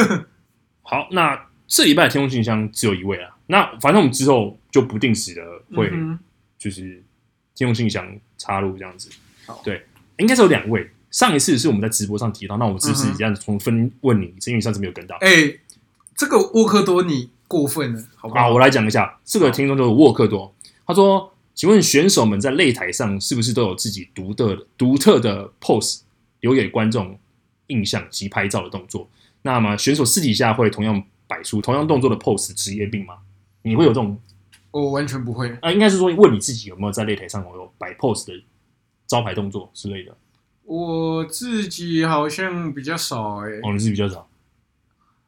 [0.84, 1.08] 好。
[1.12, 5.41] 那这礼拜的听众信箱只有一位啊，那反正我们之后就不定时的
[5.76, 6.17] 会嗯
[6.58, 7.04] 就是
[7.54, 9.10] 金融信箱插入这样子。
[9.63, 9.86] 对，
[10.17, 10.89] 应该是有两位。
[11.10, 15.58] 上一次是我们在直播上提到，那我这次嗯哼这样子重分问你，因为上次没有跟到哼，哎，
[16.15, 18.43] 这个沃克多你过分了，好不啊。
[18.43, 18.52] 好？
[18.52, 20.54] 我来讲一下，这个听众就是沃克多，
[20.86, 26.02] 他说：“请问选手们在擂台上是不是都有自己独特的独特的 pose，
[26.41, 27.17] 留给观众
[27.67, 29.10] 印象及拍照的动作？
[29.43, 33.20] 那么选手私底下会同样摆出同样动作的 pose 职业病吗？
[33.62, 34.20] 你会有这种
[34.86, 35.72] 我完全不会，啊？
[35.72, 38.34] 应该是说问你自己有没有在擂台上有摆 pose 的
[39.08, 40.16] 招牌动作之类的？
[40.66, 44.28] 我自己好像比较少哎，哦，你自己比较少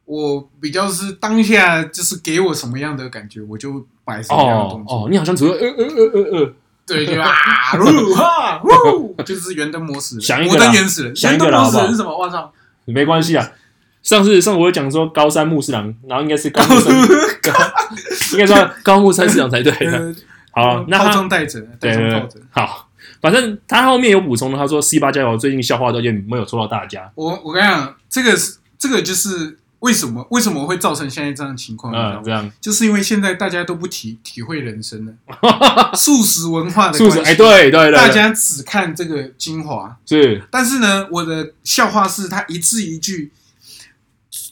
[0.06, 5.06] 我比较是当下就是给我什么样的感觉，我就摆什么样的哦动作。
[5.06, 6.54] 哦，你好像除了呃呃呃呃呃，
[6.86, 7.32] 对，就啊，
[7.78, 8.62] 呜哈
[8.98, 12.18] 呜， 就是原灯模式人，想一个啦摩登原始人，想一个啦好不好模式人是什么？
[12.18, 12.52] 我操！
[12.86, 13.52] 没关系啊。
[14.02, 16.94] 上次上次我有讲说高山牧师郎，然后应该是高木山，
[17.42, 17.54] 高
[18.34, 19.72] 应该说高木山市长才对
[20.52, 21.94] 好，那包他装带着，对。
[22.52, 22.90] 好，
[23.22, 31.94] 反正他后面有补充的，他说 C 八加油最近笑话都也没有戳到大家，我我跟你讲，这个是这个就是为什么为什么会造成现在这样的情况？
[31.94, 35.14] 嗯，吗这样就是因为现在大家都不体体会人生了，
[35.96, 37.32] 素食文化的关系，是不是？
[37.32, 39.96] 哎，对对对，大家只看这个精华。
[40.06, 43.32] 是但是呢，我的笑话是他一字一句，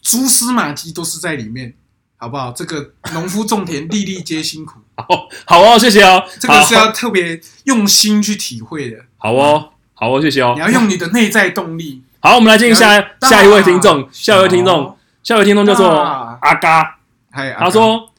[0.09, 1.73] 蛛丝马迹都是在里面，
[2.15, 2.53] 好不好？
[2.53, 8.97] 这个农夫种田，粒粒皆辛苦，好 好哦，谢谢哦，这个是要特别用心去体会的。
[9.17, 10.61] 好哦，好哦，谢谢哦你。
[10.61, 12.03] 要用你的内在动力。
[12.21, 18.09] 好，我们来进行下大下一位听众，下一位听众，下一位听众叫做阿嘎，还他说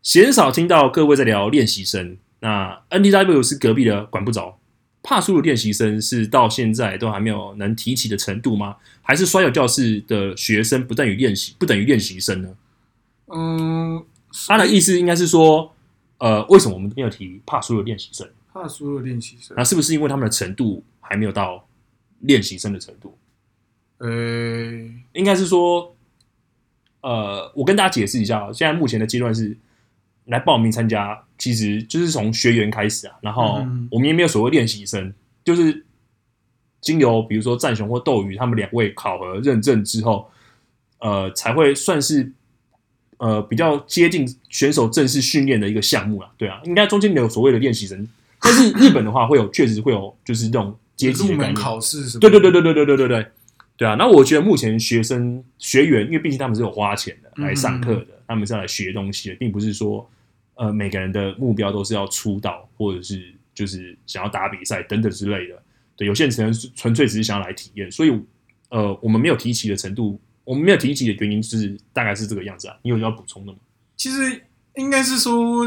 [0.00, 4.58] 鲜少听到各位在聊练习生，那 NTW 是隔壁的，管不着。
[5.08, 8.76] 帕苏的练习生是到现在都还没有能提起的程度吗？
[9.02, 12.48] 还是摔跤教室的学生不等于练习，不等于练习生呢？
[13.26, 14.04] 嗯，
[14.48, 15.72] 他的意思应该是说，
[16.18, 18.28] 呃，为什么我们没有提帕苏的练习生？
[18.52, 21.64] 帕苏的练习生那，是不是因为他们的程度还没有到
[22.22, 23.16] 练习生的程度？
[23.98, 24.08] 呃，
[25.12, 25.94] 应该是说，
[27.02, 29.56] 呃，我跟大家解释一下啊，现在目前的阶段是
[30.26, 35.12] 来报名参加，其实就是从学员开始啊，然后嗯我们也没有所谓练习生，
[35.44, 35.84] 就是
[36.80, 40.30] 经由比如说战雄或斗鱼他们两位考核认证之后，
[40.98, 42.30] 呃，才会算是
[43.18, 46.30] 呃比较接近选手正式训练的一个项目啊。
[46.36, 48.06] 对啊，应该中间没有所谓的练习生，
[48.40, 51.54] 但是日本的话会有，确实会有就是这种阶级的概念。
[51.54, 52.20] 考试什么？
[52.20, 53.26] 对对对对对对对对对
[53.76, 53.94] 对啊！
[53.94, 60.08] 那我觉得目前学生学员，因为毕竟他们是有花钱的来上课的，他们是要来学东西的，并不是说
[60.56, 65.62] 呃每个人的目标都是要出道，或者是就是想要打比赛等等之类的。
[65.96, 68.12] 对，有些人纯粹只是想要来体验，所以
[68.68, 72.76] 呃我们没有提起的程度，我们没有提起的原因是大概是这个样子啊。
[72.82, 73.58] 你有要补充的吗？
[73.96, 74.42] 其实
[74.74, 75.64] 应该是说，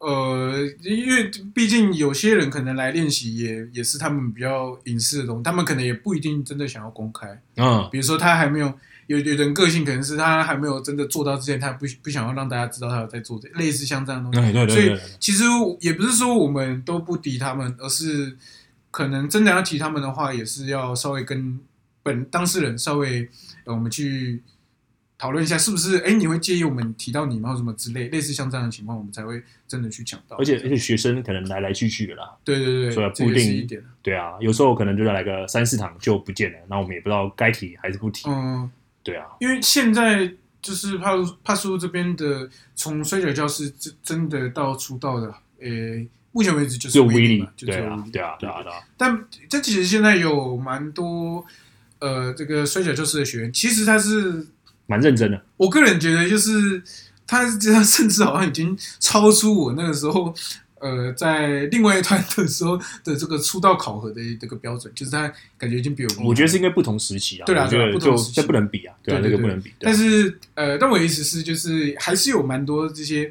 [0.00, 7.38] 呃，因为毕竟有些人可能来练习也也是他们比较隐私的东西，他们可能也不一定真的想要公开。
[7.56, 8.72] 嗯，比如说他还没有
[9.08, 14.52] 有有人个性，可能是他还没有真的做到之前，他不不想要让大家知道他有在做这类似像这样的东西。
[14.52, 15.44] 对对对所以其实
[15.80, 18.36] 也不是说我们都不敌他们，而是
[18.90, 21.60] 可能真的要提他们的话，也是要稍微跟
[22.02, 23.28] 本当事人稍微
[23.64, 24.42] 呃我们去
[25.20, 25.98] 讨论一下，是不是？
[25.98, 27.50] 哎，你会介意我们提到你吗？
[27.50, 30.34] 或什么之类，类似像这样的情况，我们才会真的去讲到。
[30.38, 33.84] 而且而且学生可能来来去去的啦，对对对，所以这不一定一点。
[34.00, 38.30] 对啊，有时候可能就来个三四堂就不见了，那我们也不知道该提还是不提。
[38.30, 38.70] 嗯，
[39.02, 41.12] 对啊，因为现在就是帕
[41.44, 45.26] 帕苏这边的，从摔跤教室真真的到出道的，
[45.60, 45.68] 呃，
[46.32, 51.44] 目前为止就是只有威力对啊对啊，对啊，对啊，但这其实现在有蛮多
[51.98, 54.46] 呃，这个摔跤教室的学员，其实他是
[54.90, 55.40] 蛮认真的。
[55.56, 56.82] 我个人觉得就是
[57.26, 60.34] 他他甚至好像已经超出我那个时候。
[60.82, 62.74] 呃，在另外一团的时候
[63.04, 69.68] 的这个出道考核的这个标准，就是他感觉已经比我我觉得是因为不同时期啊，对啊对不同时期这不能比啊，对啊，对对对这个不能比。
[69.78, 73.30] 对但啊是呃，但我的意思是，就是还是有蛮多这些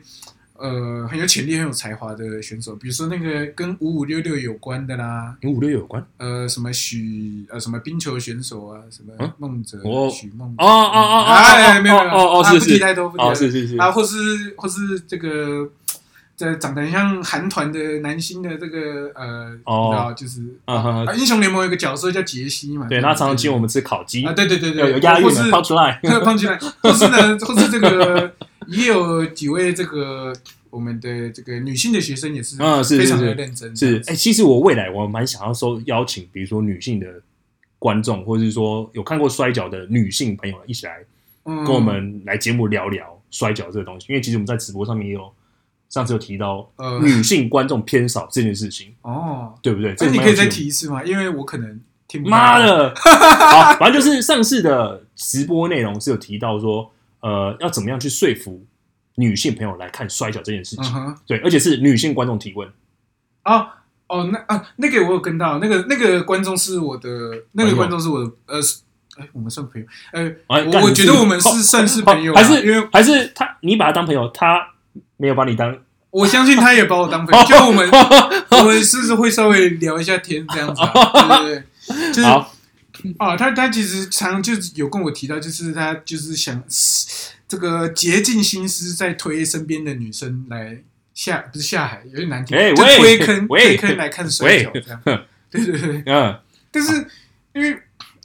[0.60, 6.06] 呃很有潜力、很有才华的选手，比如说那个跟五五六六有关的啦，跟五六有关？
[6.18, 13.78] 呃，什么许呃什么冰球选手啊，什么嗯孟哲、哦许孟哦哦哦哦哎，没有没有哦哦不提太多，不提哦，太多是是是。
[13.78, 14.16] 啊，或是
[14.58, 15.70] 或是这个。
[16.40, 19.90] 这长得很像韩团的男星的这个呃，哦。
[19.90, 26.00] 你知道就是啊英雄联盟有一个角色叫杰西嘛，对，他常常请我们吃烤鸡啊，，对对对有对，有押韵的，或是抛出来。
[26.24, 28.32] 胖起来，或是呢，或是这个
[28.70, 30.34] 也有几位这个
[30.70, 37.08] 我们的这个女性的学生也是嗯是是非常的认真，是，哎，其实我未来我蛮想要收邀请，比如说女性的
[37.78, 40.98] 观众，或者是说有看过摔跤的女性朋友一起来
[41.44, 45.32] 跟跟我们来节目聊聊摔跤这个东西，因为其实我们在直播上面也有
[45.90, 47.00] 上次有提到呃。
[47.00, 49.96] 女性观众偏少这件事情，哦，对不对？
[49.96, 51.04] 这你可以再提一次吗？
[51.04, 56.92] 因为我可能听不到妈，的， 好，反正就是上次的直播内容是有提到说，
[57.22, 58.62] 呃，要怎么样去说服
[59.20, 62.66] 女性朋友来看摔跤这件事情，对，而且是女性观众提问，
[63.44, 63.68] 哦
[64.08, 67.10] 哦，那啊那个我有跟到，那个那个观众是我的，
[67.52, 68.80] 那个观众是我的，呃，是
[69.18, 74.66] 哎，我们算朋友，呃，哎我我觉得我们是算是朋友啊，还是因为还是他你把他当朋友，他
[75.18, 75.78] 没有把你当，
[76.12, 77.90] 我相信他也把我当朋友， 就我们
[78.50, 82.54] 我们是不是会稍微聊一下天这样子啊，对对对，就是好，
[83.18, 86.64] 啊，他他其实常就是有跟我提到，就是他就是想
[87.48, 90.78] 这个竭尽心思在推身边的女生来
[91.14, 95.02] 下，不是下海，有点难听，就哎喂推坑喂推坑来看摔跤这样。
[95.50, 96.40] 对对对， 嗯
[96.72, 97.08] 但是
[97.54, 97.76] 因为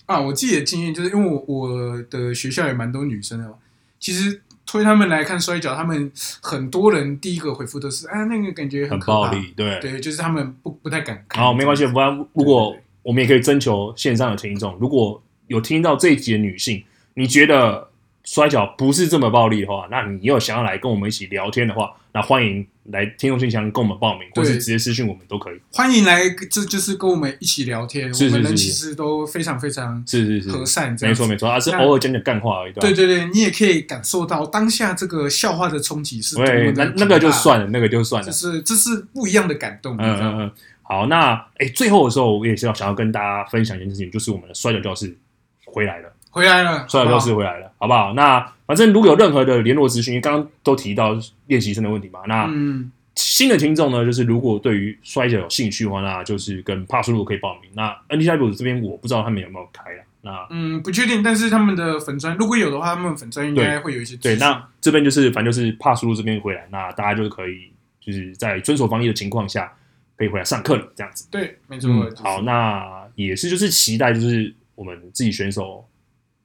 [0.06, 3.54] 啊，我自己的经验就是因为我我的学校也蛮多女生的嘛，
[3.98, 6.12] 其实推他们来看摔跤，他们
[6.42, 9.80] 很多人第一个回复都是啊，那个感觉很暴，力，对。
[9.80, 11.42] 对，就是他们不不太敢看。
[11.42, 16.82] 好，没关系，不然如果对我们也可以征求线上的听众，如果有听到这一集的女性，
[17.14, 17.90] 你觉得
[18.24, 25.60] 摔跤不是这么暴力的话，那你又想要来跟我们一起聊天的话，那欢迎来听众信箱跟我们报名，或是直接私信我们都可以。
[25.70, 28.12] 欢迎来，这就是跟我们一起聊天。
[28.14, 32.80] 是是我们人其实都非常非常是是是，和善，没错没错，而是偶尔讲讲干话而已，吧？
[32.80, 38.32] 对对对，你也可以感受到当下这个笑话的冲击是多对，么的那那个就，算了，那个就算了就。
[38.32, 39.94] 是这是不一样的感动？
[39.98, 40.52] 嗯嗯嗯，
[40.94, 45.16] 好，那哎，最后的时候我也是要想要跟大家分享一件事情，就是我们的摔跤教室
[45.64, 46.12] 回来了。
[46.30, 48.12] 回来了，摔跤教室回来了，好不好？
[48.14, 51.16] 那反正如果有任何的联络资讯，刚刚都提到
[51.46, 52.20] 练习生的问题嘛。
[52.28, 57.70] 那嗯，新的听众呢，就是如果对于摔跤有兴趣的话，那就是跟帕苏路可以报名。
[57.74, 60.02] 那 N T W 这边我不知道他们有没有开啊。
[60.22, 67.70] 那嗯，不确定，但是他们的粉砖如果有的话，他们粉砖应该会有一些对，那这边就是反正就是帕苏路这边回来，那大家就是可以
[68.00, 69.72] 就是在遵守防疫的情况下，
[70.16, 71.26] 可以回来上课了，这样子。
[71.30, 75.86] 对，没错，好，那也是就是期待就是我们自己选手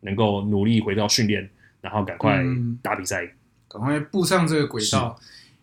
[0.01, 1.49] 能够努力回到训练，
[1.81, 3.27] 然后赶快嗯打比赛
[3.67, 5.19] 赶快步上这个轨道，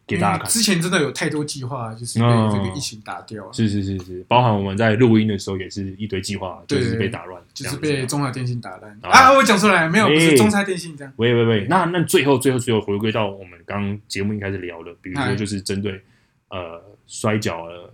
[0.06, 0.48] 给大家看。
[0.48, 9.32] 之前真的有太多计划，就是被嗯这个疫情打掉了，是是是是，包含我们在录音的时候也是一堆计划，就是被打乱，就是被中华电信打烂啊啊！
[9.32, 11.12] 我讲出来没有，不哎是中差电信这样。
[11.16, 16.00] 喂喂喂，那那最后最后最后回归到我们刚刚节目一开始聊的，比如说哎就是针对
[16.50, 17.92] 呃摔跤呃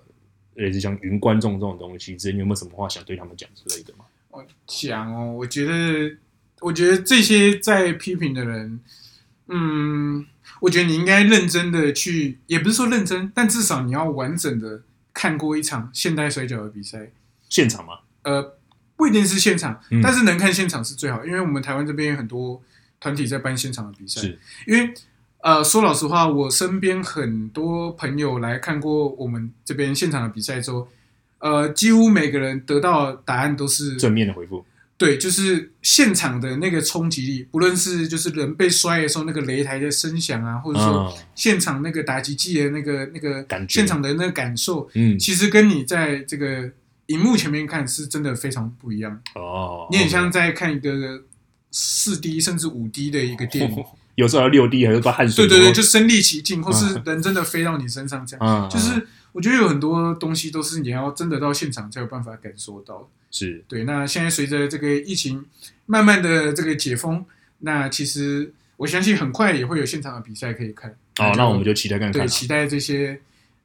[0.54, 4.04] 类似像云观众这种东西，之前你有没有什么话想对他们讲之类的吗？
[4.30, 6.16] 我想哦，我觉得，
[6.60, 8.80] 我觉得这些在批评的人，
[9.48, 10.26] 嗯，
[10.60, 14.82] 我觉得你应该认真的去，也不是说认真，但至少你要完整的
[15.12, 17.10] 看过一场现代摔跤的比赛。
[17.48, 17.98] 现场吗？
[18.22, 18.56] 呃，
[18.96, 22.62] 不一定是现场，嗯但是能看现场是最好，因为我们台湾这边有很多
[22.98, 24.22] 团体在办现场的比赛。
[24.22, 24.94] 是，因为
[25.42, 30.86] 呃，说老实话，我身边很多朋友来看过我们这边现场的比赛之后，
[31.38, 34.64] 呃，几乎每个人得到的答案都是正面的回复，
[34.96, 41.22] 对，就是现场的那个冲击力，不论是就是人被摔的时候那个擂台的声响啊，或者说嗯。
[41.34, 46.70] 现场那个打击技的那个那个感觉现场的那个感受，嗯，其实跟你在这个
[47.06, 49.20] 荧幕前面看是真的非常不一样。
[49.34, 51.20] 哦，你很像在看一个
[51.72, 53.84] 四 D 甚至五 D 的一个电影，
[54.14, 58.46] 有时候要六 D 还是把汗水对对对，就身临其境，或是人真的飞到你身上这样。
[58.46, 63.08] 嗯，就是我觉得有很多东西都是你要真的到现场才有办法感受到。
[63.30, 65.42] 是对，那现在随着这个疫情
[65.86, 67.24] 慢慢的这个解封，
[67.60, 70.90] 那其实我相信很快也会有现场的比赛可以看。
[71.18, 72.24] 哦，那我们就期待看看啊。
[72.24, 73.18] 对期待这些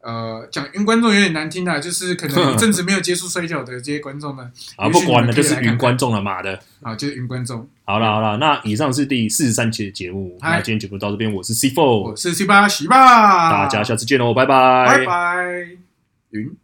[0.07, 6.57] 呃讲云观众有点难听啊，就是可能一阵子没有接触摔跤的这些观众们 啊，不管了，就是云观众了妈的。
[6.81, 7.67] 啊，就是云观众。
[7.83, 15.43] 好了好了，那以上是第四十三期的节目，那今天节目到这边，我是 C Four，我是 C 八喜吧，大家下次见喽，拜拜，拜拜，
[16.29, 16.55] 云。